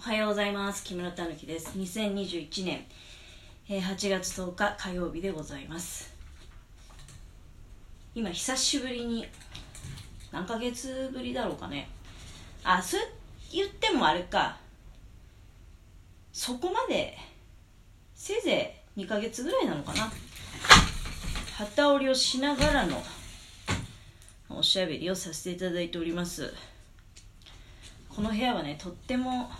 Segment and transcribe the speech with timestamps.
[0.00, 0.82] おはようございます。
[0.82, 1.78] 木村たぬきです。
[1.78, 2.86] 2021年。
[3.68, 6.10] 8月10日火曜日でございます。
[8.14, 9.26] 今久しぶりに
[10.32, 11.90] 何ヶ月ぶりだろうかね。
[12.64, 13.00] あそう
[13.52, 14.56] 言ってもあれか。
[16.32, 17.18] そこまで
[18.14, 20.10] せいぜい2ヶ月ぐらいなのかな。
[21.58, 23.02] 旗織りをしながらの
[24.48, 26.54] おしゃべりをさせていただいております。
[28.08, 29.50] この部屋はねとっても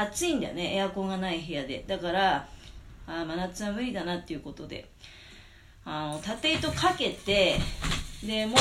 [0.00, 1.84] 暑いんだよねエアコンがない部屋で。
[1.86, 2.48] だから
[3.06, 4.88] あ真夏は無理だなっていうことで。
[5.88, 7.56] あの縦糸かけて
[8.26, 8.56] でもう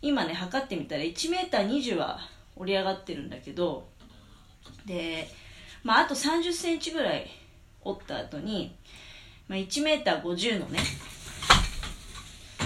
[0.00, 2.18] 今ね測ってみたら 1m20 は
[2.56, 3.86] 折り上がってるんだけど
[4.86, 5.28] で、
[5.84, 7.30] まあ、あと3 0センチぐらい
[7.82, 8.74] 折った後に、
[9.48, 10.78] まあ、1m50 のね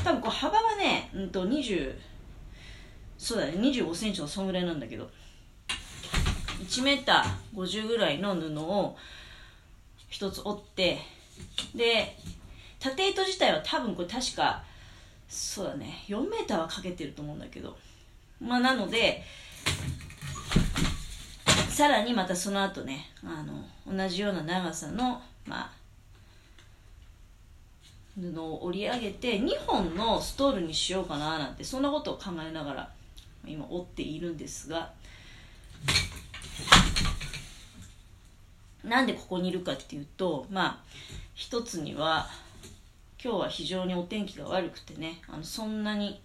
[0.04, 1.96] 多分こう幅はね、うんと20
[3.18, 5.10] そうだね25センチのそんぐらいなんだけど
[6.80, 8.96] 1メーター50ぐらいの布を
[10.09, 10.98] 一つ折って
[11.74, 12.16] で
[12.80, 14.62] 縦糸自体は多分これ確か
[15.29, 17.76] そうだね4メーターはかけてると思うんだけど。
[18.40, 19.23] まあなので
[21.68, 25.70] さらにまたその後ねあの同じような長さのまあ
[28.20, 32.91] 布を折り上げて2本のストールにしようかななんてそんなことを考えながら
[33.45, 34.93] 今折っているんですが
[38.85, 40.79] なんでここにいるかっていうとまあ
[41.35, 42.29] 一つには
[43.23, 46.21] 今日は非常にお天気が悪くてねあのそんなに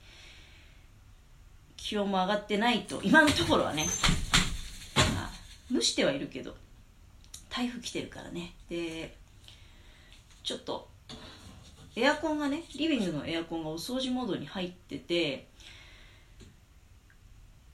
[1.78, 3.86] 気温も上がってないと今のところはね、
[5.16, 5.30] まあ、
[5.74, 6.54] 蒸してはいるけど
[7.50, 8.54] 台風来てるからね。
[8.70, 9.16] で
[10.44, 10.88] ちょっと
[11.96, 15.48] エアコンがねリビングのエアコンがお掃除モードに入ってて、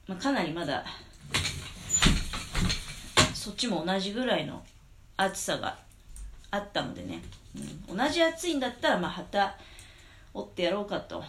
[0.06, 0.84] まあ、かなりまだ
[3.46, 4.60] そっちも同じぐらいの
[5.16, 5.78] 暑さが
[6.50, 7.22] あったのでね、
[7.88, 9.56] うん、同じ暑いんだったらまあ旗
[10.34, 11.22] 折ってやろうかと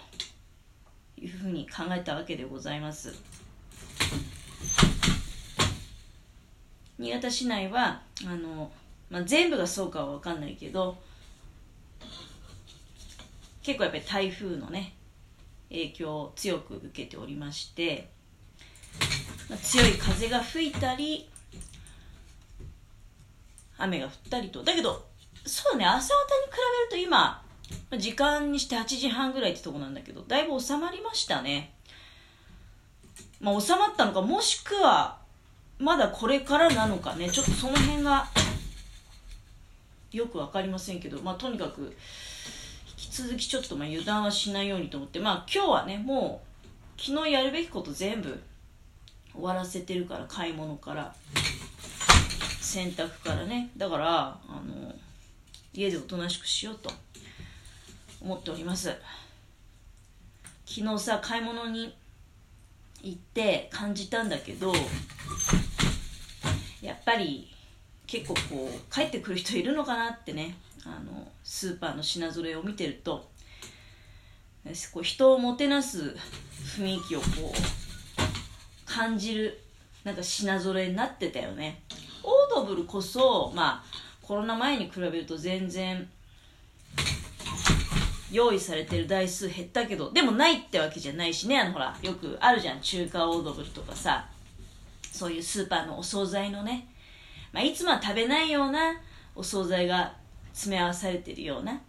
[1.16, 3.14] いうふうに考えたわけでございます。
[6.97, 8.72] 新潟市内はあの、
[9.12, 10.97] まあ、全部がそうかは分かんないけど
[13.62, 14.96] 結構やっぱり台風のね
[15.69, 18.09] 影響を強く受けておりまして、
[19.52, 21.30] まあ、強い風が吹いたり
[23.78, 24.64] 雨が降ったりと。
[24.64, 25.06] だけど
[25.46, 26.58] そうね朝方に比
[26.92, 27.42] べると今
[27.98, 31.74] 時間にして8時半ぐらいってとこなんだけどだいぶ収まりましたね。
[33.40, 35.18] まあ収まったのかもしくは
[35.80, 37.30] まだこれからなのかね。
[37.30, 38.28] ちょっとその辺が
[40.12, 41.92] よく分かりませんけどまあとにかく引
[42.96, 45.20] き続きちょっとまあ油断はしないようにと思って。
[45.20, 46.42] まあ今日はねも
[46.98, 48.42] う昨日やるべきこと全部
[49.34, 51.14] 終わらせてるから買い物から。
[52.68, 53.70] 洗濯からね。
[53.78, 54.94] だからあの
[55.74, 56.92] 家でおとなしくしようと
[58.20, 58.94] 思っております。
[60.66, 61.96] 昨日さ買い物に
[63.02, 64.74] 行って感じたんだけど
[66.82, 67.50] やっぱり
[68.06, 70.58] 結構こう帰ってくる人いるのかなってね。
[70.86, 73.30] あのスーパーの品揃えを見てると
[74.94, 76.16] こう人をもてなす
[76.78, 77.54] 雰囲気をこう
[78.86, 79.62] 感じる
[80.04, 81.82] なんか品揃えになってたよね。
[82.68, 83.84] ブルこそ、まあ、
[84.22, 86.08] コロナ前に比べると全然
[88.32, 91.60] 用意されてる台数減ったけどでもないってわけじゃないしね。
[91.60, 92.82] あのほらよくあるじゃん。
[92.82, 94.28] 中華オードブルとかさ
[95.12, 96.88] そういうスーパーのお惣菜のね、
[97.52, 98.94] まあ、いつもは食べないような
[99.36, 100.14] お惣菜が
[100.54, 101.80] 詰め合わされてるような、うん、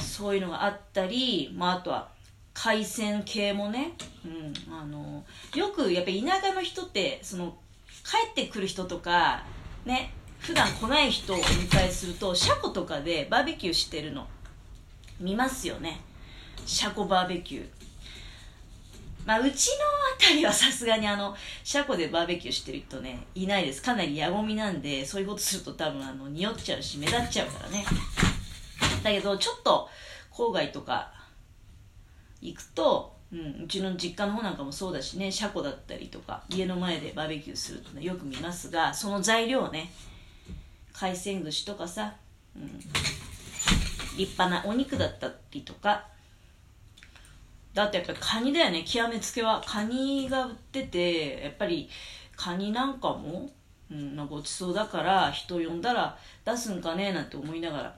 [0.00, 2.08] そういうのがあったり、まあ、あとは
[2.54, 3.92] 海鮮系もね、
[4.24, 5.24] うん、あの
[5.54, 7.56] よくやっぱ田舎の人ってその
[8.04, 9.44] 帰ってくる人とか
[9.84, 14.26] ね普段来ない人をお迎えすると車庫とかでバーベキューしてるの。
[15.20, 16.00] 見ますよね。
[16.64, 17.68] 車庫バーベキュー。
[19.26, 19.52] まあうちの
[20.18, 23.82] 辺りはさすがにあの車庫でバーベキューしてる人ねいないです。
[23.82, 27.84] かなりやごみなんでそういうことすると多分あの匂っちゃうし目立っちゃうからね。
[29.02, 29.88] だけどちょっと
[30.32, 31.12] 郊外とか
[32.40, 39.90] 行くとうん、うちの実家の方なんかもそうだしね車庫だったりとか家の前でバーベキューするってのよく見ますがその材料をね
[40.94, 42.14] 海鮮串とかさ、
[42.56, 42.78] うん、
[44.16, 46.06] 立派なお肉だったりとか
[47.74, 49.62] だってやっぱりカニだよね極めつけは。
[49.64, 51.88] カニが売っててやっぱり
[52.34, 53.50] カニなんかも、
[53.90, 57.96] うん、ごちそうだから人呼んだら出すんかねなんて思いながら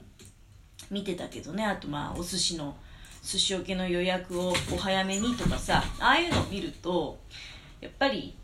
[0.91, 1.65] 見てたけどね。
[1.65, 2.77] あとまあお寿司の
[3.23, 7.19] 寿司桶の予約をお早めにとかさああいうのを見ると
[7.81, 8.35] やっぱり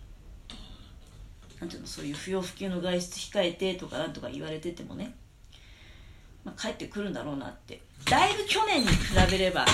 [1.61, 5.15] なんていうのそういう不要不急の外出控えてとかなんとか言われててもね、
[6.45, 7.81] まあ、帰ってくるんだろうなって。
[8.05, 8.95] だいぶ去年に比
[9.31, 9.65] べれば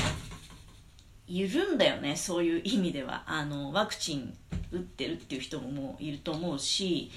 [1.26, 3.24] いるんだよねそういう意味では。
[3.26, 4.36] あのワクチン
[4.70, 7.10] 打ってるっていう人ももういると思うし、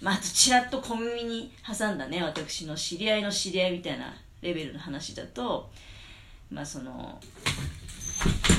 [0.00, 5.70] まあ、あとちらっと小耳に挟んだね私の知り合いの知り合いみたいなレベルの話だと
[6.50, 7.18] まあその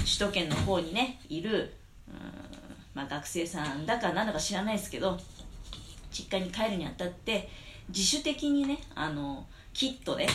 [0.05, 1.73] 首都圏の方にねいる、
[2.93, 5.17] まあ、学生さんだかなんだか知らないですけど
[6.11, 7.49] 実家に帰るにあたって
[7.89, 10.27] 自主的にねあのキットで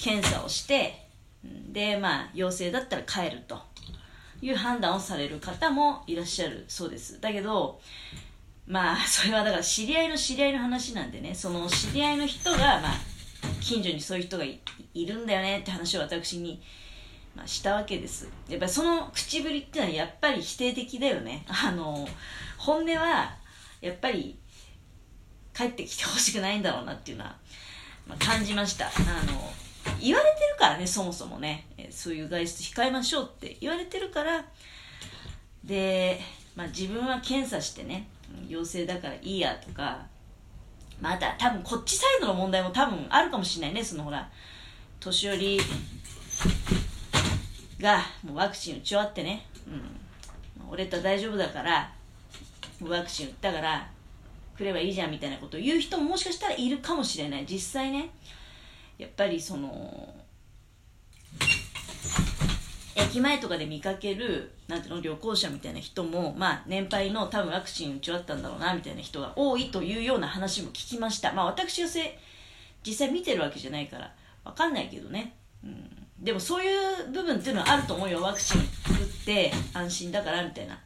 [0.00, 1.06] 検査をして
[1.42, 3.58] でまあ陽性だったら帰ると。
[4.44, 7.18] いう判断をされる方もいらっしゃるそうです。
[7.20, 7.80] だけど
[8.66, 12.92] まあそれはだから知り合いの知り合いの話なんでねその知り合いの人がまあ
[13.60, 16.62] 近所にそういう人がいるんだよねって話を私に、
[17.34, 18.28] まあ、したわけです。
[18.48, 21.44] やっぱりその口ぶりっていうのはやっぱり否定的だよね。
[21.48, 22.06] あの
[22.58, 23.34] 本音は
[23.80, 24.38] やっぱり
[25.54, 27.36] 帰ってきてほしくないんだろうなっていうのは、
[28.06, 28.86] まあ、感じました。
[28.86, 28.90] あ
[29.26, 29.52] の
[30.00, 31.66] 言われてるからねそもそもね。
[31.90, 34.44] そういう外出控えましょうって言われてるから。
[35.64, 36.20] で、
[36.54, 38.08] まあ、自分は検査してね
[38.48, 40.06] 陽性だからいいやとか
[41.00, 44.28] まだ多分こっちサイドの問題も多分あるかもしれないねそのほら
[45.00, 45.60] 年寄り
[47.80, 51.92] がもうワクチン打ち終わってね、うん、俺と大丈夫だから
[52.82, 53.88] ワクチン打ったから
[54.56, 57.46] 来ればいいじゃんみたいなことを言う人ももしかしたらいるかもしれない。
[57.46, 58.10] 実際ね
[58.98, 60.14] やっぱりその
[62.96, 71.88] 駅前とかで見かけるなんていうの旅行者みたいな人も、まあ、年配の多分ワクチン打ち終わったんだろうなみたいな人が多いというような話も聞きました、まあ、私は
[72.86, 74.14] 実際見てるわけじゃないから
[74.44, 78.22] 分かんないけどね、うん、でもそういう部分っていうのはあると思うよ。
[78.22, 78.66] ワクチン打っ
[79.26, 80.78] て安心だからみたいな。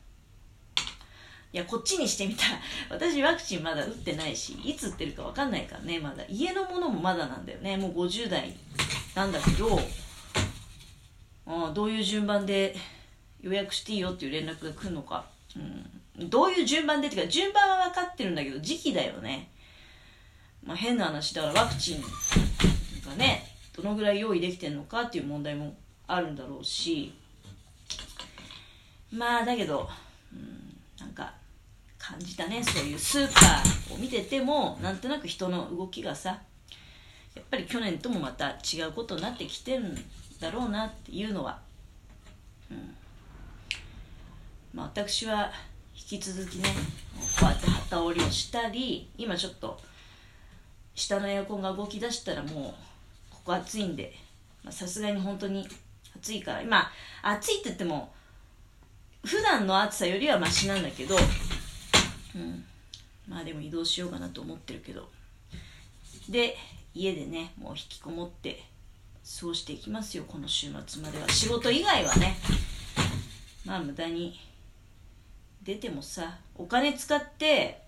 [1.51, 2.59] いやこっちにしてみたら
[2.91, 5.99] 私ワクチンまだ打ってないしいつ打ってるか分かんないからね。
[5.99, 7.77] まだ家のものもまだなんだよね。
[7.77, 8.57] もう50代
[9.15, 9.81] なんだけど
[11.49, 12.77] あどういう順番で
[13.41, 15.25] 予約していいよっていう連絡が来るのか、
[16.19, 19.51] うん、どういう順番でっていうか順番は分かってるんだけど時期だよね、
[20.63, 22.03] まあ、変な話だからワクチン
[23.09, 25.75] がねどのぐらい用意できてるのかっていう問題も
[26.07, 27.15] あるんだろうし。
[29.11, 29.89] まあだけど、
[30.33, 30.69] うん
[31.01, 31.33] なんか
[31.99, 36.41] 感じたねそういうスーパーを見ててもなんとなく人の動きがさ
[37.35, 39.95] やっぱり去年ともまた違うことになってきてるん
[40.41, 41.59] だろうなっていうのは、
[42.71, 42.95] うん。
[44.75, 45.51] まあ、私は
[45.95, 46.69] 引き続きね
[47.41, 49.79] こうやって旗織りをしたり今ちょっと
[50.95, 52.75] 下のエアコンが動き出したらも
[53.31, 54.15] うここ暑いんで
[54.71, 55.67] さすがに本当に
[56.17, 56.91] 暑いから今
[57.23, 58.13] 暑いって言っても
[59.25, 61.17] 普段の暑さよりはマシなんだけど、
[62.37, 62.65] うん、
[63.27, 65.09] まあでも移動しようかなと思ってるけど。
[66.29, 66.57] で
[66.95, 68.63] 家でねもう引きこもって
[69.41, 71.29] 過ごしていきますよこの週末までは。
[71.29, 72.37] 仕事以外はね。
[73.65, 74.41] まあ無駄に
[75.63, 77.83] 出てもさお金使って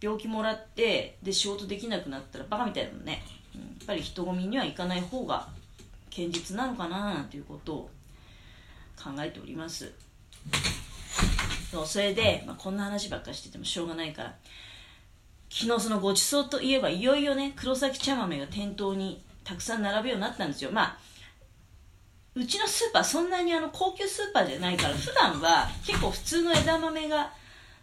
[0.00, 3.22] 病気もらってで仕事できなくなったらバカみたいだもんね、
[3.54, 5.48] やっぱり人混みには行かない方が
[6.14, 7.90] 堅実なのかななんていうことを
[8.96, 9.92] 考えております。
[11.72, 14.34] そうそれで、まあ、こんな話ばっかしててもしょうがないから。
[15.50, 20.70] 昨日そのごちそうといえばいよいよね黒崎茶豆が店頭にたくさん並ぶようになったんですよ。
[20.72, 20.98] まあ
[22.34, 27.30] うちのスーパーそんなにあの高級スーパーじゃないから普段は結構普通の枝豆が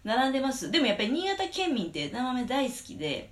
[0.03, 0.71] 並んでます。
[0.71, 3.31] でもやっぱり新潟県民って枝豆大好きで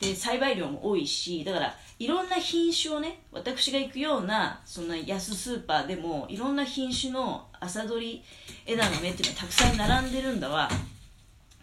[0.00, 8.22] で栽培量も多いしだからいろんな品種をね私が行くようなそんな安スーパーでもいろんな品種の朝どり
[8.66, 10.68] 枝豆っていうのはたくさん並んでるんだわ。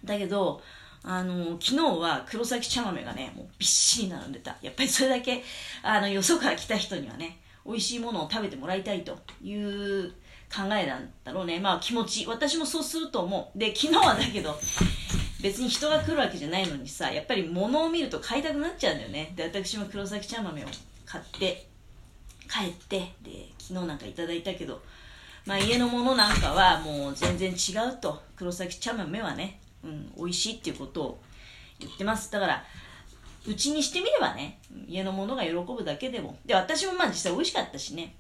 [0.04, 0.62] だけど
[1.04, 4.58] あの昨日は黒崎茶豆がねもうびっしり並んでた。
[4.62, 5.44] やっぱりそれだけ
[5.82, 10.12] あのよそから来た人にはね美味しいものを食べてもらいたいという
[10.54, 11.60] 考えなんだろうね。
[11.60, 12.26] まあ気持ち。
[12.28, 13.58] 私もそうすると思う。
[13.58, 14.60] で昨日はだけど
[15.42, 19.34] 別に人が来るわけじゃないのにさやっぱり物を見ると買いたくなっちゃうんだよね。
[19.36, 20.68] で私も黒崎茶豆を
[21.06, 21.68] 買って
[22.48, 24.82] 帰ってで昨日なんかいただいたけど
[25.46, 28.22] まあ家のものなんかはもう全然違うと。
[28.36, 31.22] 黒崎茶豆はね、うん、美味しいっていうことを
[31.80, 32.32] 言ってます。
[32.32, 32.64] だから
[33.48, 36.38] うちにしてみればね家のものが喜ぶだけでも。
[36.46, 38.16] で私もまあ実際美味しかったしね。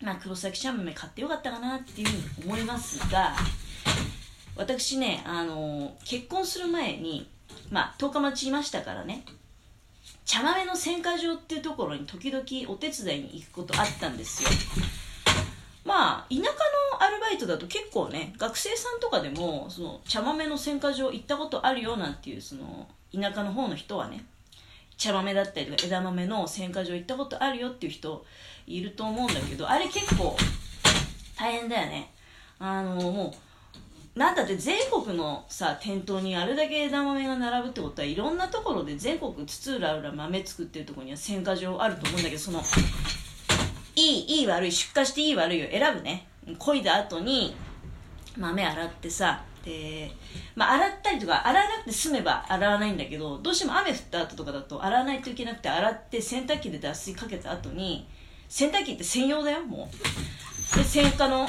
[0.00, 3.34] まあ黒崎茶豆買ってよかったかなっていうふうに思いますが
[4.56, 7.28] 私ね、あの結婚する前に、
[7.70, 9.22] まあ、十日町いましたからね、
[10.24, 14.48] 茶豆の選果場っていうところに時々お手伝いに行くことあったんですよ。
[15.84, 16.46] まあ、田舎の
[17.26, 24.24] バイトだと結構ね学生さんとかでもその茶豆の選果場行ったことあるよなんていうその田舎の方の人はね
[24.96, 28.24] 茶豆だったりとか枝豆の選果場行ったことあるよっていう人
[28.66, 30.36] いると思うんだけどあれ結構
[31.38, 32.10] 大変だよね。
[32.58, 33.34] あのも
[34.14, 42.62] うなんだって全国のさ店頭にあれだけ枝豆が並ぶってことはいろんなところで全国津々浦々豆作ってるとこには選果場あると思うんだけどその
[43.94, 46.26] いいいい悪い出荷していい悪いを選ぶね。
[46.54, 47.54] 漕いだ後に
[48.36, 50.10] 豆洗ってさで、
[50.54, 58.08] まあ、洗ったりとか洗わなくて済めば洗わないんだけどどうしても雨降った後とかだと洗わないといけなくて洗って洗濯機で脱水かけた後に
[58.48, 60.76] 洗濯機って専用だよもう。
[60.76, 61.46] で洗果の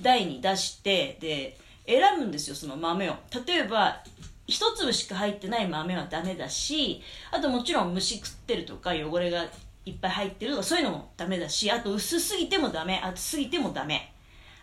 [0.00, 1.56] 台に出してで
[1.86, 3.14] 選ぶんですよその豆を。
[3.46, 4.02] 例えば
[4.46, 9.46] 一粒しか入ってない豆はダメだしあともちろん虫食ってるとか汚れが
[9.84, 14.12] いっぱい入ってるとかそういうのもダメだしあと薄すぎてもダメ厚すぎてもダメ。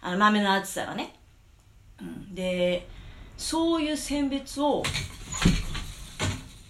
[0.01, 1.15] あの豆の厚さがね、
[2.01, 2.87] うん、で
[3.37, 4.83] そういう選別を、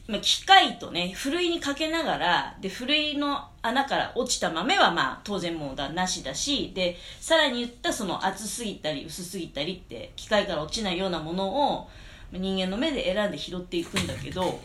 [0.07, 11.89] まあ、機械とねふるいにかけながらでふるいの穴から落ちた豆はまあ当然もうだなしだしでさらに言ったその厚すぎたり薄すぎたりって機械から落ちないようなものを
[12.31, 14.59] 人間の目で選んで拾っていくんだけど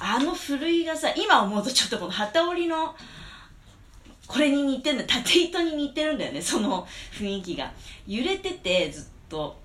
[0.00, 2.94] あのふるいがさ今思うとちょっとこの機織りの
[4.26, 7.72] これに似てるんだ縦糸に似てるんだよねその雰囲気が。
[8.06, 9.62] 揺れててずっと。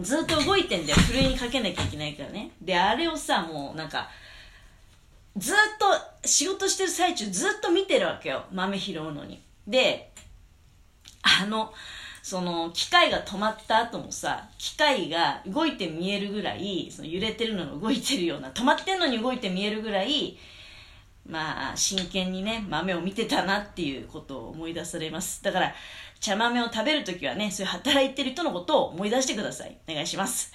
[0.00, 2.50] ずっと動いてんだよふるいにかけなきゃいけないからね。
[2.60, 4.08] であれをさもうなんか
[5.36, 9.40] ずっと仕事してる最中ずっと見てるわけよ豆拾うのに。
[9.66, 10.10] で
[11.22, 11.72] あの
[12.22, 20.36] その機械が止まった後もさ機械が動いて見えるぐらいその揺れてるのが動いてるような止まってんのに動いて見えるぐらい
[21.26, 25.42] まあ真剣にね豆を見てたなっていうことを思い出されます。
[25.42, 25.74] だから
[26.20, 29.76] 茶豆を食べるときはねそういう働いてる人のことを思い出してください。
[29.88, 30.52] お願いします。